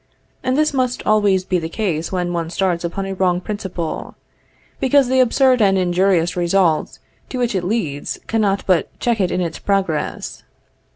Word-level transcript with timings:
And 0.41 0.57
this 0.57 0.73
must 0.73 1.05
always 1.05 1.45
be 1.45 1.59
the 1.59 1.69
case 1.69 2.11
when 2.11 2.33
one 2.33 2.49
starts 2.49 2.83
upon 2.83 3.05
a 3.05 3.13
wrong 3.13 3.39
principle, 3.39 4.15
because 4.79 5.07
the 5.09 5.19
absurd 5.19 5.61
and 5.61 5.77
injurious 5.77 6.35
results 6.35 6.97
to 7.29 7.37
which 7.37 7.53
it 7.53 7.63
leads, 7.63 8.19
cannot 8.25 8.63
but 8.65 8.89
check 8.99 9.21
it 9.21 9.29
in 9.29 9.41
its 9.41 9.59
progress. 9.59 10.41